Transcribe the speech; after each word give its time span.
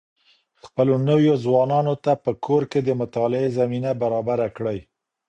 خپلو 0.65 0.93
نويو 1.07 1.33
ځوانانو 1.45 1.93
ته 2.03 2.11
په 2.23 2.31
کور 2.45 2.61
کي 2.71 2.79
د 2.83 2.89
مطالعې 3.01 3.49
زمينه 3.59 3.91
برابره 4.01 4.47
کړئ. 4.57 4.79